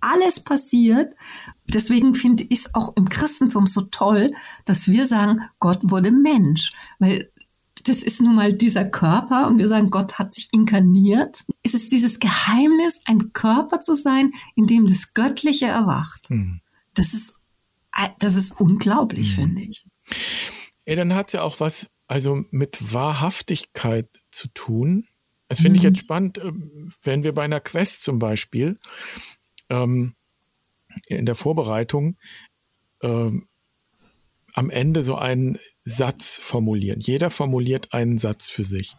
alles 0.00 0.40
passiert. 0.40 1.14
Deswegen 1.72 2.14
finde 2.14 2.44
ich 2.44 2.60
es 2.60 2.74
auch 2.74 2.96
im 2.96 3.08
Christentum 3.08 3.66
so 3.66 3.82
toll, 3.82 4.32
dass 4.64 4.88
wir 4.88 5.06
sagen, 5.06 5.40
Gott 5.58 5.78
wurde 5.82 6.10
Mensch. 6.10 6.74
Weil 6.98 7.30
das 7.88 8.02
ist 8.02 8.20
nun 8.20 8.34
mal 8.34 8.52
dieser 8.52 8.84
Körper 8.84 9.46
und 9.46 9.58
wir 9.58 9.68
sagen, 9.68 9.90
Gott 9.90 10.18
hat 10.18 10.34
sich 10.34 10.48
inkarniert. 10.52 11.44
Es 11.62 11.74
ist 11.74 11.92
dieses 11.92 12.18
Geheimnis, 12.20 13.00
ein 13.06 13.32
Körper 13.32 13.80
zu 13.80 13.94
sein, 13.94 14.32
in 14.54 14.66
dem 14.66 14.86
das 14.86 15.14
Göttliche 15.14 15.66
erwacht. 15.66 16.28
Hm. 16.28 16.60
Das 16.94 17.12
ist, 17.12 17.40
das 18.18 18.36
ist 18.36 18.60
unglaublich, 18.60 19.36
hm. 19.36 19.42
finde 19.42 19.62
ich. 19.62 19.86
Ja, 20.86 20.96
dann 20.96 21.14
hat 21.14 21.28
es 21.28 21.32
ja 21.34 21.42
auch 21.42 21.60
was, 21.60 21.88
also 22.06 22.44
mit 22.50 22.92
Wahrhaftigkeit 22.92 24.08
zu 24.30 24.48
tun. 24.48 25.06
Das 25.48 25.60
finde 25.60 25.76
ich 25.76 25.84
jetzt 25.84 25.98
mhm. 25.98 26.04
spannend, 26.04 26.38
ähm, 26.38 26.92
wenn 27.02 27.22
wir 27.22 27.32
bei 27.32 27.44
einer 27.44 27.60
Quest 27.60 28.02
zum 28.02 28.18
Beispiel 28.18 28.76
ähm, 29.68 30.14
in 31.06 31.26
der 31.26 31.36
Vorbereitung 31.36 32.16
ähm, 33.00 33.46
am 34.54 34.70
Ende 34.70 35.02
so 35.02 35.14
einen 35.14 35.58
Satz 35.88 36.40
formulieren. 36.40 36.98
Jeder 37.00 37.30
formuliert 37.30 37.94
einen 37.94 38.18
Satz 38.18 38.50
für 38.50 38.64
sich. 38.64 38.96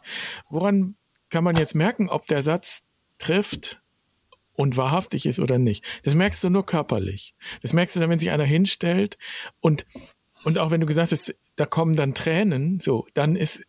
Woran 0.50 0.96
kann 1.30 1.44
man 1.44 1.58
jetzt 1.58 1.76
merken, 1.76 2.10
ob 2.10 2.26
der 2.28 2.42
Satz 2.42 2.82
trifft 3.20 3.82
und 4.54 4.78
wahrhaftig 4.78 5.26
ist 5.26 5.42
oder 5.42 5.60
nicht? 5.60 5.84
Das 6.04 6.16
merkst 6.16 6.42
du 6.46 6.50
nur 6.50 6.66
körperlich. 6.66 7.36
Das 7.62 7.74
merkst 7.74 7.96
du 7.96 8.00
dann, 8.00 8.10
wenn 8.10 8.20
sich 8.20 8.32
einer 8.32 8.46
hinstellt 8.46 9.18
und, 9.60 9.86
und 10.46 10.58
auch 10.58 10.72
wenn 10.72 10.80
du 10.80 10.88
gesagt 10.88 11.12
hast, 11.12 11.36
da 11.58 11.66
kommen 11.66 11.98
dann 11.98 12.14
Tränen, 12.14 12.80
so, 12.80 13.06
dann 13.14 13.36
ist, 13.36 13.66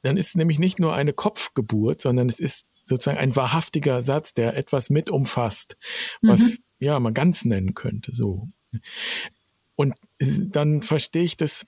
dann 0.00 0.16
ist 0.16 0.34
nämlich 0.34 0.58
nicht 0.58 0.78
nur 0.78 0.94
eine 0.94 1.12
Kopfgeburt, 1.12 2.00
sondern 2.00 2.26
es 2.30 2.40
ist 2.40 2.64
sozusagen 2.86 3.18
ein 3.18 3.36
wahrhaftiger 3.36 4.00
Satz, 4.00 4.32
der 4.32 4.56
etwas 4.56 4.88
mit 4.88 5.10
umfasst, 5.10 5.76
was 6.22 6.40
mhm. 6.40 6.56
ja 6.78 7.00
man 7.00 7.12
ganz 7.12 7.44
nennen 7.44 7.74
könnte, 7.74 8.14
so. 8.14 8.48
Und 9.74 9.94
dann 10.18 10.82
verstehe 10.82 11.24
ich 11.24 11.36
das 11.36 11.66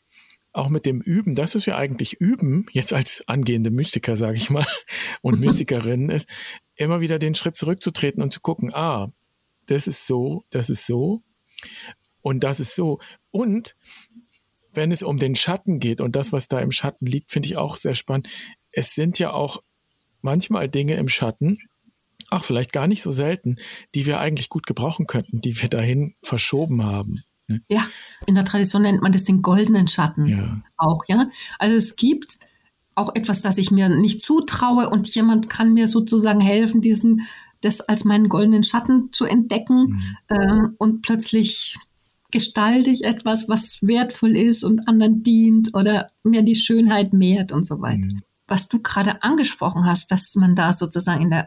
auch 0.52 0.68
mit 0.68 0.86
dem 0.86 1.00
Üben, 1.00 1.34
das, 1.34 1.54
was 1.54 1.66
wir 1.66 1.76
eigentlich 1.76 2.14
üben, 2.20 2.66
jetzt 2.72 2.92
als 2.92 3.22
angehende 3.28 3.70
Mystiker, 3.70 4.16
sage 4.16 4.36
ich 4.36 4.50
mal, 4.50 4.66
und 5.22 5.40
Mystikerinnen, 5.40 6.10
ist, 6.10 6.28
immer 6.74 7.00
wieder 7.00 7.18
den 7.18 7.34
Schritt 7.34 7.56
zurückzutreten 7.56 8.22
und 8.22 8.32
zu 8.32 8.40
gucken, 8.40 8.72
ah, 8.72 9.12
das 9.66 9.86
ist 9.86 10.06
so, 10.06 10.44
das 10.50 10.70
ist 10.70 10.86
so 10.86 11.22
und 12.22 12.44
das 12.44 12.60
ist 12.60 12.74
so. 12.74 12.98
Und 13.30 13.76
wenn 14.72 14.92
es 14.92 15.02
um 15.02 15.18
den 15.18 15.34
Schatten 15.34 15.80
geht 15.80 16.00
und 16.00 16.16
das, 16.16 16.32
was 16.32 16.48
da 16.48 16.60
im 16.60 16.72
Schatten 16.72 17.06
liegt, 17.06 17.30
finde 17.30 17.48
ich 17.48 17.56
auch 17.56 17.76
sehr 17.76 17.94
spannend. 17.94 18.28
Es 18.70 18.94
sind 18.94 19.18
ja 19.18 19.32
auch 19.32 19.62
manchmal 20.20 20.68
Dinge 20.68 20.94
im 20.94 21.08
Schatten, 21.08 21.58
ach, 22.30 22.44
vielleicht 22.44 22.72
gar 22.72 22.86
nicht 22.86 23.02
so 23.02 23.12
selten, 23.12 23.56
die 23.94 24.06
wir 24.06 24.20
eigentlich 24.20 24.48
gut 24.48 24.66
gebrauchen 24.66 25.06
könnten, 25.06 25.40
die 25.40 25.60
wir 25.60 25.68
dahin 25.68 26.14
verschoben 26.22 26.84
haben. 26.84 27.22
Ne? 27.48 27.62
Ja, 27.68 27.86
in 28.26 28.34
der 28.34 28.44
Tradition 28.44 28.82
nennt 28.82 29.02
man 29.02 29.12
das 29.12 29.24
den 29.24 29.42
goldenen 29.42 29.88
Schatten 29.88 30.26
ja. 30.26 30.62
auch, 30.76 31.00
ja. 31.08 31.30
Also 31.58 31.74
es 31.76 31.96
gibt 31.96 32.38
auch 32.94 33.14
etwas, 33.14 33.42
das 33.42 33.58
ich 33.58 33.70
mir 33.70 33.88
nicht 33.88 34.22
zutraue 34.22 34.90
und 34.90 35.14
jemand 35.14 35.48
kann 35.48 35.72
mir 35.72 35.86
sozusagen 35.86 36.40
helfen, 36.40 36.80
diesen, 36.80 37.26
das 37.60 37.80
als 37.80 38.04
meinen 38.04 38.28
goldenen 38.28 38.64
Schatten 38.64 39.10
zu 39.12 39.24
entdecken 39.24 39.90
mhm. 39.90 40.16
äh, 40.28 40.68
und 40.78 41.02
plötzlich 41.02 41.76
gestalte 42.30 42.90
ich 42.90 43.04
etwas, 43.04 43.48
was 43.48 43.78
wertvoll 43.82 44.36
ist 44.36 44.62
und 44.62 44.86
anderen 44.86 45.22
dient 45.22 45.74
oder 45.74 46.10
mir 46.24 46.42
die 46.42 46.56
Schönheit 46.56 47.12
mehrt 47.12 47.52
und 47.52 47.66
so 47.66 47.80
weiter. 47.80 48.06
Mhm. 48.06 48.22
Was 48.46 48.68
du 48.68 48.80
gerade 48.80 49.22
angesprochen 49.22 49.86
hast, 49.86 50.10
dass 50.10 50.34
man 50.34 50.54
da 50.54 50.72
sozusagen 50.72 51.22
in 51.22 51.30
der, 51.30 51.46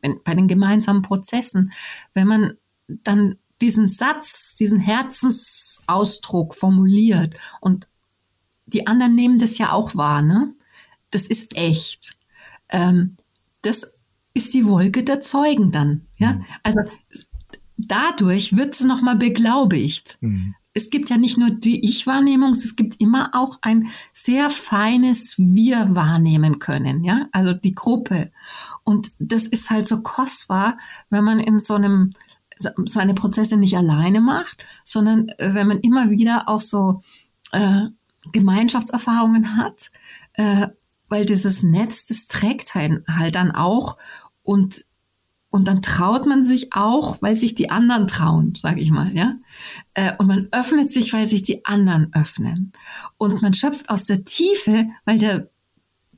in, 0.00 0.20
bei 0.24 0.34
den 0.34 0.48
gemeinsamen 0.48 1.02
Prozessen, 1.02 1.72
wenn 2.14 2.26
man 2.26 2.54
dann 2.88 3.36
diesen 3.60 3.88
Satz, 3.88 4.54
diesen 4.54 4.80
Herzensausdruck 4.80 6.54
formuliert 6.54 7.36
und 7.60 7.88
die 8.66 8.86
anderen 8.86 9.14
nehmen 9.14 9.38
das 9.38 9.58
ja 9.58 9.72
auch 9.72 9.94
wahr, 9.94 10.22
ne? 10.22 10.52
Das 11.10 11.26
ist 11.26 11.56
echt. 11.56 12.16
Ähm, 12.68 13.16
das 13.62 13.94
ist 14.34 14.52
die 14.54 14.66
Wolke 14.68 15.04
der 15.04 15.20
Zeugen 15.20 15.72
dann, 15.72 16.06
ja? 16.16 16.34
Mhm. 16.34 16.44
Also 16.62 16.80
dadurch 17.76 18.56
wird 18.56 18.74
es 18.74 18.80
nochmal 18.82 19.16
beglaubigt. 19.16 20.18
Mhm. 20.20 20.54
Es 20.74 20.90
gibt 20.90 21.08
ja 21.08 21.16
nicht 21.16 21.38
nur 21.38 21.50
die 21.50 21.82
Ich-Wahrnehmung, 21.86 22.50
es 22.50 22.76
gibt 22.76 23.00
immer 23.00 23.30
auch 23.32 23.58
ein 23.62 23.88
sehr 24.12 24.50
feines 24.50 25.38
Wir 25.38 25.94
wahrnehmen 25.94 26.58
können, 26.58 27.02
ja, 27.02 27.28
also 27.32 27.54
die 27.54 27.74
Gruppe. 27.74 28.30
Und 28.84 29.12
das 29.18 29.46
ist 29.46 29.70
halt 29.70 29.86
so 29.86 30.02
kostbar, 30.02 30.76
wenn 31.08 31.24
man 31.24 31.40
in 31.40 31.58
so 31.58 31.74
einem 31.74 32.12
so 32.56 33.00
eine 33.00 33.14
Prozesse 33.14 33.56
nicht 33.56 33.76
alleine 33.76 34.20
macht, 34.20 34.66
sondern 34.84 35.28
äh, 35.38 35.54
wenn 35.54 35.68
man 35.68 35.80
immer 35.80 36.10
wieder 36.10 36.48
auch 36.48 36.60
so 36.60 37.02
äh, 37.52 37.82
Gemeinschaftserfahrungen 38.32 39.56
hat, 39.56 39.90
äh, 40.34 40.68
weil 41.08 41.26
dieses 41.26 41.62
Netz, 41.62 42.06
das 42.06 42.28
trägt 42.28 42.74
halt, 42.74 43.06
halt 43.08 43.34
dann 43.34 43.52
auch 43.52 43.96
und 44.42 44.84
und 45.50 45.68
dann 45.68 45.80
traut 45.80 46.26
man 46.26 46.44
sich 46.44 46.74
auch, 46.74 47.22
weil 47.22 47.34
sich 47.34 47.54
die 47.54 47.70
anderen 47.70 48.06
trauen, 48.06 48.54
sage 48.56 48.80
ich 48.80 48.90
mal, 48.90 49.16
ja. 49.16 49.36
Äh, 49.94 50.12
und 50.18 50.26
man 50.26 50.48
öffnet 50.50 50.90
sich, 50.90 51.14
weil 51.14 51.24
sich 51.24 51.44
die 51.44 51.64
anderen 51.64 52.12
öffnen. 52.12 52.72
Und 53.16 53.40
man 53.40 53.54
schöpft 53.54 53.88
aus 53.88 54.04
der 54.04 54.24
Tiefe, 54.24 54.86
weil 55.06 55.18
der 55.18 55.48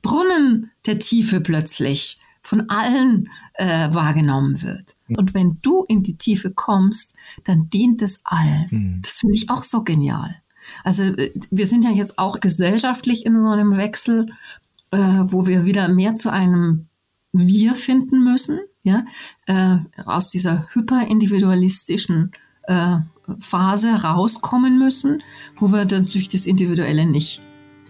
Brunnen 0.01 0.71
der 0.85 0.99
Tiefe 0.99 1.39
plötzlich 1.39 2.19
von 2.49 2.67
allen 2.67 3.29
äh, 3.53 3.93
wahrgenommen 3.93 4.63
wird. 4.63 4.95
Und 5.15 5.35
wenn 5.35 5.59
du 5.61 5.83
in 5.87 6.01
die 6.01 6.17
Tiefe 6.17 6.49
kommst, 6.49 7.15
dann 7.43 7.69
dient 7.69 8.01
es 8.01 8.21
allen. 8.23 8.65
Mhm. 8.71 8.99
Das 9.03 9.19
finde 9.19 9.35
ich 9.35 9.51
auch 9.51 9.61
so 9.61 9.83
genial. 9.83 10.35
Also 10.83 11.03
äh, 11.03 11.31
wir 11.51 11.67
sind 11.67 11.85
ja 11.85 11.91
jetzt 11.91 12.17
auch 12.17 12.39
gesellschaftlich 12.39 13.23
in 13.23 13.39
so 13.39 13.49
einem 13.49 13.77
Wechsel, 13.77 14.31
äh, 14.89 14.97
wo 14.97 15.45
wir 15.45 15.67
wieder 15.67 15.89
mehr 15.89 16.15
zu 16.15 16.31
einem 16.31 16.87
Wir 17.31 17.75
finden 17.75 18.23
müssen 18.23 18.59
ja, 18.81 19.05
äh, 19.45 19.77
aus 20.05 20.31
dieser 20.31 20.65
hyperindividualistischen 20.73 22.31
äh, 22.63 22.97
Phase 23.39 23.91
rauskommen 24.01 24.79
müssen, 24.79 25.21
wo 25.57 25.71
wir 25.71 25.85
natürlich 25.85 26.29
das 26.29 26.47
Individuelle 26.47 27.05
nicht 27.05 27.43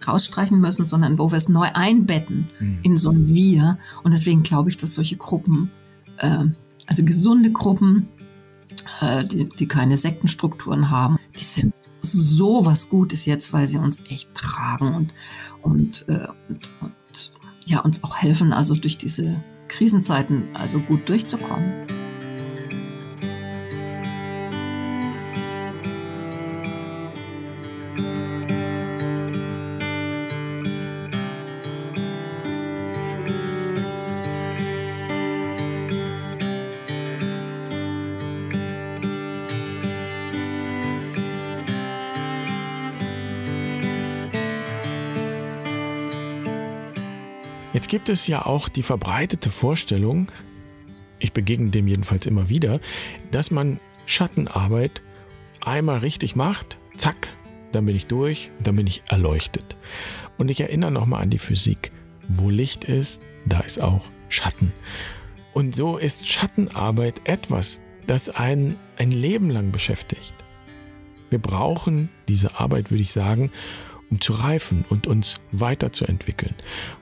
rausstreichen 0.07 0.59
müssen, 0.59 0.85
sondern 0.85 1.17
wo 1.17 1.31
wir 1.31 1.37
es 1.37 1.49
neu 1.49 1.67
einbetten 1.73 2.49
mhm. 2.59 2.79
in 2.83 2.97
so 2.97 3.11
ein 3.11 3.29
Wir. 3.29 3.77
Und 4.03 4.11
deswegen 4.11 4.43
glaube 4.43 4.69
ich, 4.69 4.77
dass 4.77 4.93
solche 4.93 5.17
Gruppen, 5.17 5.71
äh, 6.17 6.45
also 6.87 7.03
gesunde 7.03 7.51
Gruppen, 7.51 8.07
äh, 9.01 9.23
die, 9.25 9.49
die 9.49 9.67
keine 9.67 9.97
Sektenstrukturen 9.97 10.89
haben, 10.89 11.17
die 11.37 11.43
sind 11.43 11.73
so 12.01 12.65
was 12.65 12.89
Gutes 12.89 13.25
jetzt, 13.25 13.53
weil 13.53 13.67
sie 13.67 13.77
uns 13.77 14.03
echt 14.09 14.33
tragen 14.33 14.95
und, 14.95 15.13
und, 15.61 16.05
äh, 16.07 16.27
und, 16.47 16.69
und 16.81 17.33
ja, 17.65 17.79
uns 17.79 18.03
auch 18.03 18.17
helfen, 18.17 18.53
also 18.53 18.75
durch 18.75 18.97
diese 18.97 19.43
Krisenzeiten 19.67 20.55
also 20.55 20.79
gut 20.79 21.07
durchzukommen. 21.07 21.88
Jetzt 47.89 48.05
gibt 48.05 48.09
es 48.09 48.27
ja 48.27 48.45
auch 48.45 48.69
die 48.69 48.83
verbreitete 48.83 49.49
Vorstellung, 49.49 50.31
ich 51.17 51.33
begegne 51.33 51.71
dem 51.71 51.87
jedenfalls 51.87 52.27
immer 52.27 52.47
wieder, 52.47 52.79
dass 53.31 53.49
man 53.49 53.79
Schattenarbeit 54.05 55.01
einmal 55.61 55.97
richtig 55.97 56.35
macht, 56.35 56.77
zack, 56.97 57.33
dann 57.71 57.87
bin 57.87 57.95
ich 57.95 58.05
durch, 58.05 58.51
dann 58.63 58.75
bin 58.75 58.85
ich 58.85 59.01
erleuchtet. 59.07 59.75
Und 60.37 60.51
ich 60.51 60.61
erinnere 60.61 60.91
nochmal 60.91 61.23
an 61.23 61.31
die 61.31 61.39
Physik. 61.39 61.91
Wo 62.27 62.51
Licht 62.51 62.83
ist, 62.83 63.23
da 63.47 63.61
ist 63.61 63.81
auch 63.81 64.05
Schatten. 64.27 64.71
Und 65.53 65.75
so 65.75 65.97
ist 65.97 66.27
Schattenarbeit 66.27 67.21
etwas, 67.23 67.81
das 68.05 68.29
einen 68.29 68.77
ein 68.97 69.09
Leben 69.09 69.49
lang 69.49 69.71
beschäftigt. 69.71 70.35
Wir 71.31 71.39
brauchen 71.39 72.09
diese 72.27 72.59
Arbeit, 72.59 72.91
würde 72.91 73.01
ich 73.01 73.11
sagen, 73.11 73.49
um 74.09 74.21
zu 74.21 74.33
reifen 74.33 74.85
und 74.89 75.07
uns 75.07 75.39
weiterzuentwickeln. 75.51 76.55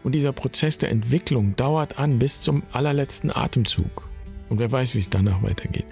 Und 0.04 0.14
dieser 0.14 0.34
Prozess 0.34 0.78
der 0.78 0.92
Entwicklung 0.92 1.56
dauert 1.56 2.00
an 2.00 2.20
bis 2.20 2.42
zum 2.42 2.64
allerletzten 2.72 3.36
Atemzug. 3.36 4.08
Und 4.50 4.60
wer 4.60 4.72
weiß, 4.72 4.96
wie 4.96 5.00
es 5.00 5.10
danach 5.10 5.44
weitergeht. 5.44 5.86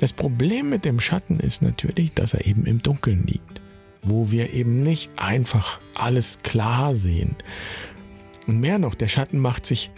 Das 0.00 0.12
Problem 0.12 0.68
mit 0.68 0.84
dem 0.84 0.98
Schatten 0.98 1.38
ist 1.38 1.62
natürlich, 1.62 2.12
dass 2.12 2.34
er 2.34 2.46
eben 2.46 2.66
im 2.66 2.82
Dunkeln 2.82 3.24
liegt, 3.26 3.62
wo 4.02 4.30
wir 4.30 4.52
eben 4.52 4.82
nicht 4.82 5.10
einfach 5.16 5.78
alles 5.94 6.40
klar 6.42 6.94
sehen. 6.94 7.36
Und 8.46 8.58
mehr 8.58 8.78
noch, 8.78 8.96
der 8.96 9.08
Schatten 9.08 9.38
macht 9.38 9.64
sich 9.64 9.90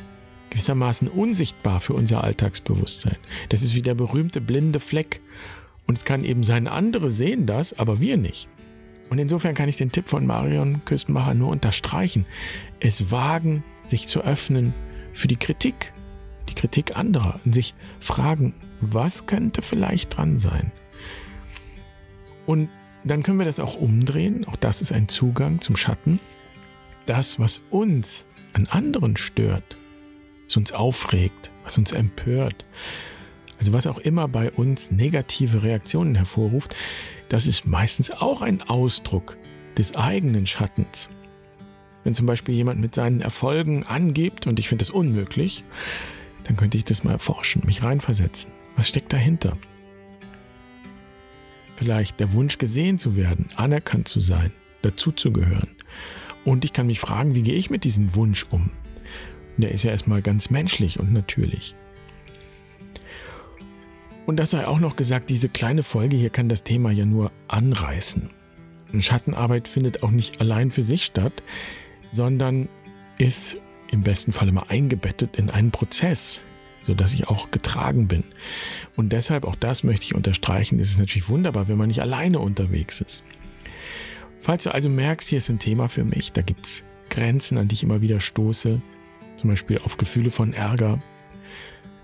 gewissermaßen 0.51 1.09
unsichtbar 1.09 1.81
für 1.81 1.95
unser 1.95 2.23
Alltagsbewusstsein. 2.23 3.17
Das 3.49 3.63
ist 3.63 3.75
wie 3.75 3.83
der 3.83 3.95
berühmte 3.95 4.41
blinde 4.41 4.79
Fleck. 4.79 5.21
Und 5.87 5.99
es 5.99 6.05
kann 6.05 6.25
eben 6.25 6.45
sein, 6.45 6.69
andere 6.69 7.11
sehen 7.11 7.47
das, 7.47 7.79
aber 7.79 8.01
wir 8.01 8.17
nicht. 8.17 8.49
Und 9.11 9.19
insofern 9.19 9.55
kann 9.55 9.69
ich 9.69 9.77
den 9.77 9.93
Tipp 9.93 10.09
von 10.09 10.27
Marion 10.27 10.85
Küstenmacher 10.85 11.35
nur 11.35 11.51
unterstreichen. 11.51 12.27
Es 12.81 13.11
wagen, 13.11 13.63
sich 13.85 14.07
zu 14.07 14.23
öffnen 14.23 14.75
für 15.13 15.29
die 15.29 15.37
Kritik, 15.37 15.93
die 16.49 16.55
Kritik 16.55 16.97
anderer 16.97 17.41
und 17.45 17.55
sich 17.55 17.75
fragen, 18.01 18.55
was 18.81 19.27
könnte 19.27 19.63
vielleicht 19.63 20.17
dran 20.17 20.39
sein? 20.39 20.73
Und 22.47 22.69
dann 23.05 23.23
können 23.23 23.39
wir 23.39 23.45
das 23.45 23.61
auch 23.61 23.77
umdrehen. 23.77 24.47
Auch 24.47 24.57
das 24.57 24.83
ist 24.83 24.93
ein 24.93 25.09
Zugang 25.09 25.61
zum 25.61 25.77
Schatten. 25.77 26.21
Das, 27.07 27.39
was 27.39 27.61
uns 27.71 28.25
an 28.55 28.67
anderen 28.67 29.17
stört, 29.17 29.77
was 30.47 30.57
uns 30.57 30.73
aufregt, 30.73 31.51
was 31.65 31.77
uns 31.77 31.93
empört, 31.93 32.65
also 33.59 33.73
was 33.73 33.87
auch 33.87 33.99
immer 33.99 34.27
bei 34.29 34.51
uns 34.51 34.91
negative 34.91 35.63
Reaktionen 35.63 36.15
hervorruft, 36.15 36.75
das 37.29 37.47
ist 37.47 37.67
meistens 37.67 38.11
auch 38.11 38.43
ein 38.43 38.63
Ausdruck 38.63 39.37
des 39.77 39.97
eigenen 39.97 40.47
Schattens. 40.47 41.09
Wenn 42.05 42.15
zum 42.15 42.27
Beispiel 42.27 42.55
jemand 42.55 42.81
mit 42.81 42.95
seinen 42.95 43.21
Erfolgen 43.21 43.85
angibt 43.85 44.47
und 44.47 44.59
ich 44.59 44.69
finde 44.69 44.85
das 44.85 44.91
unmöglich, 44.91 45.65
dann 46.45 46.57
könnte 46.57 46.77
ich 46.77 46.85
das 46.85 47.03
mal 47.03 47.13
erforschen, 47.13 47.63
mich 47.65 47.83
reinversetzen. 47.83 48.53
Was 48.77 48.89
steckt 48.89 49.13
dahinter? 49.13 49.57
Vielleicht 51.77 52.21
der 52.21 52.33
Wunsch 52.33 52.59
gesehen 52.59 52.99
zu 52.99 53.17
werden, 53.17 53.49
anerkannt 53.57 54.07
zu 54.07 54.21
sein, 54.21 54.53
dazuzugehören. 54.83 55.71
Und 56.45 56.65
ich 56.65 56.73
kann 56.73 56.87
mich 56.87 57.01
fragen, 57.01 57.35
wie 57.35 57.43
gehe 57.43 57.55
ich 57.55 57.71
mit 57.71 57.85
diesem 57.85 58.15
Wunsch 58.15 58.47
um? 58.51 58.71
Der 59.57 59.73
ist 59.73 59.83
ja 59.83 59.91
erstmal 59.91 60.21
ganz 60.21 60.51
menschlich 60.51 61.01
und 61.01 61.13
natürlich. 61.13 61.75
Und 64.27 64.37
das 64.37 64.53
sei 64.53 64.67
auch 64.67 64.81
noch 64.81 64.97
gesagt, 64.97 65.31
diese 65.31 65.49
kleine 65.49 65.83
Folge 65.83 66.17
hier 66.17 66.31
kann 66.31 66.49
das 66.49 66.65
Thema 66.65 66.91
ja 66.91 67.05
nur 67.05 67.31
anreißen. 67.49 68.31
Schattenarbeit 69.01 69.67
findet 69.69 70.03
auch 70.03 70.11
nicht 70.11 70.41
allein 70.41 70.71
für 70.71 70.83
sich 70.83 71.05
statt, 71.05 71.43
sondern 72.13 72.69
ist 73.19 73.59
im 73.91 74.03
besten 74.03 74.33
Fall 74.33 74.49
immer 74.49 74.71
eingebettet 74.71 75.37
in 75.37 75.51
einen 75.51 75.71
Prozess, 75.71 76.45
sodass 76.83 77.15
ich 77.15 77.29
auch 77.29 77.51
getragen 77.51 78.09
bin. 78.09 78.25
Und 78.97 79.13
deshalb, 79.13 79.45
auch 79.45 79.57
das 79.57 79.85
möchte 79.85 80.07
ich 80.07 80.15
unterstreichen, 80.15 80.79
ist 80.79 80.93
es 80.93 80.99
natürlich 80.99 81.29
wunderbar, 81.29 81.69
wenn 81.69 81.79
man 81.79 81.89
nicht 81.89 82.03
alleine 82.03 82.39
unterwegs 82.39 83.01
ist. 83.01 83.25
Falls 84.41 84.65
du 84.65 84.75
also 84.75 84.89
merkst, 84.89 85.29
hier 85.29 85.39
ist 85.39 85.49
ein 85.49 85.59
Thema 85.59 85.89
für 85.89 86.05
mich, 86.05 86.33
da 86.33 86.43
gibt 86.43 86.67
es 86.67 86.85
Grenzen, 87.11 87.59
an 87.59 87.69
die 87.69 87.75
ich 87.75 87.83
immer 87.83 88.01
wieder 88.01 88.21
stoße, 88.21 88.81
zum 89.37 89.51
Beispiel 89.51 89.79
auf 89.79 89.97
Gefühle 89.97 90.31
von 90.31 90.53
Ärger. 90.53 90.99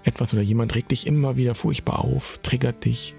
Etwas 0.04 0.32
oder 0.32 0.42
jemand 0.42 0.74
regt 0.74 0.90
dich 0.90 1.06
immer 1.06 1.36
wieder 1.36 1.54
furchtbar 1.54 2.00
auf, 2.00 2.38
triggert 2.42 2.84
dich. 2.84 3.14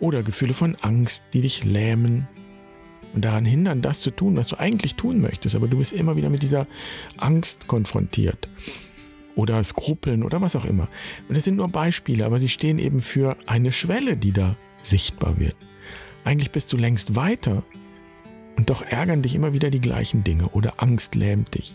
Oder 0.00 0.22
Gefühle 0.22 0.54
von 0.54 0.76
Angst, 0.76 1.26
die 1.32 1.40
dich 1.40 1.64
lähmen 1.64 2.28
und 3.14 3.24
daran 3.24 3.44
hindern, 3.44 3.80
das 3.80 4.00
zu 4.00 4.10
tun, 4.10 4.36
was 4.36 4.48
du 4.48 4.58
eigentlich 4.58 4.96
tun 4.96 5.20
möchtest, 5.20 5.54
aber 5.54 5.68
du 5.68 5.78
bist 5.78 5.92
immer 5.92 6.16
wieder 6.16 6.30
mit 6.30 6.42
dieser 6.42 6.66
Angst 7.16 7.68
konfrontiert. 7.68 8.48
Oder 9.36 9.62
Skrupeln 9.62 10.22
oder 10.22 10.40
was 10.40 10.56
auch 10.56 10.64
immer. 10.64 10.88
Und 11.28 11.36
das 11.36 11.44
sind 11.44 11.56
nur 11.56 11.68
Beispiele, 11.68 12.24
aber 12.24 12.38
sie 12.38 12.48
stehen 12.48 12.78
eben 12.78 13.00
für 13.00 13.36
eine 13.46 13.72
Schwelle, 13.72 14.16
die 14.16 14.32
da 14.32 14.56
sichtbar 14.82 15.38
wird. 15.38 15.56
Eigentlich 16.24 16.50
bist 16.50 16.72
du 16.72 16.76
längst 16.76 17.16
weiter 17.16 17.64
und 18.56 18.70
doch 18.70 18.82
ärgern 18.82 19.22
dich 19.22 19.34
immer 19.34 19.52
wieder 19.52 19.70
die 19.70 19.80
gleichen 19.80 20.24
Dinge 20.24 20.48
oder 20.50 20.82
Angst 20.82 21.14
lähmt 21.14 21.54
dich. 21.54 21.74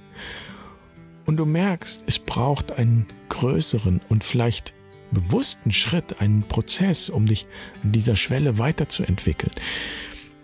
Und 1.29 1.37
du 1.37 1.45
merkst, 1.45 2.05
es 2.07 2.17
braucht 2.17 2.71
einen 2.71 3.05
größeren 3.29 4.01
und 4.09 4.23
vielleicht 4.23 4.73
bewussten 5.11 5.71
Schritt, 5.71 6.21
einen 6.21 6.41
Prozess, 6.41 7.07
um 7.07 7.27
dich 7.27 7.45
an 7.83 7.91
dieser 7.91 8.15
Schwelle 8.15 8.57
weiterzuentwickeln. 8.57 9.51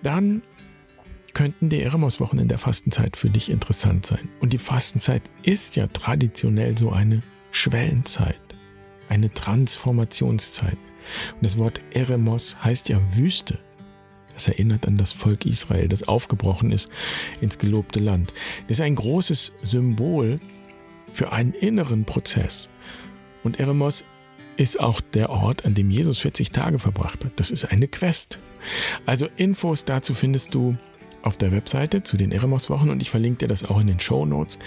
Dann 0.04 0.44
könnten 1.34 1.70
die 1.70 1.82
Eremos-Wochen 1.82 2.38
in 2.38 2.50
der 2.50 2.60
Fastenzeit 2.60 3.18
für 3.18 3.32
dich 3.32 3.50
interessant 3.50 4.06
sein. 4.06 4.30
Und 4.42 4.54
die 4.54 4.60
Fastenzeit 4.60 5.24
ist 5.42 5.76
ja 5.76 5.88
traditionell 5.88 6.78
so 6.78 6.92
eine 6.92 7.24
Schwellenzeit, 7.50 8.40
eine 9.10 9.32
Transformationszeit. 9.32 10.78
Und 11.34 11.42
das 11.42 11.58
Wort 11.58 11.82
Eremos 11.96 12.64
heißt 12.64 12.90
ja 12.90 13.00
Wüste. 13.16 13.58
Das 14.36 14.48
erinnert 14.50 14.86
an 14.86 14.98
das 14.98 15.14
Volk 15.14 15.48
Israel, 15.48 15.88
das 15.88 16.08
aufgebrochen 16.08 16.72
ist 16.72 16.92
ins 17.42 17.58
gelobte 17.58 18.00
Land. 18.00 18.36
Das 18.68 18.78
ist 18.78 18.82
ein 18.82 18.96
großes 18.96 19.52
Symbol 19.64 20.40
für 21.16 21.32
einen 21.32 21.54
inneren 21.54 22.04
Prozess. 22.04 22.70
Und 23.44 23.60
Eremos 23.60 24.04
ist 24.58 24.80
auch 24.80 25.00
der 25.02 25.30
Ort, 25.30 25.66
an 25.66 25.74
dem 25.74 25.90
Jesus 25.90 26.20
40 26.20 26.52
Tage 26.52 26.78
verbracht 26.78 27.24
hat. 27.24 27.32
Das 27.38 27.52
ist 27.52 27.66
eine 27.66 27.88
Quest. 27.88 28.40
Also 29.06 29.28
Infos 29.38 29.86
dazu 29.86 30.14
findest 30.14 30.54
du 30.54 30.76
auf 31.22 31.38
der 31.38 31.52
Webseite 31.52 32.04
zu 32.04 32.18
den 32.18 32.32
Eremos-Wochen 32.32 32.90
und 32.90 33.02
ich 33.02 33.10
verlinke 33.10 33.40
dir 33.40 33.48
das 33.48 33.64
auch 33.64 33.80
in 33.80 33.88
den 33.88 34.00
Show 34.00 34.26
Notes 34.26 34.60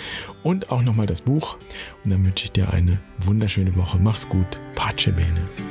und 0.42 0.70
auch 0.70 0.82
nochmal 0.82 1.06
das 1.06 1.20
Buch. 1.20 1.56
Und 2.04 2.10
dann 2.10 2.24
wünsche 2.24 2.46
ich 2.46 2.52
dir 2.52 2.72
eine 2.72 2.98
wunderschöne 3.18 3.76
Woche. 3.76 3.98
Mach's 3.98 4.28
gut. 4.28 4.60
Pace 4.74 5.12
bene. 5.14 5.67